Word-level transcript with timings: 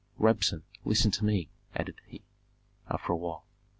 "Rabsun, 0.17 0.63
listen 0.83 1.11
to 1.11 1.23
me," 1.25 1.49
added 1.75 2.01
he, 2.07 2.23
after 2.89 3.13
a 3.13 3.17
while. 3.17 3.45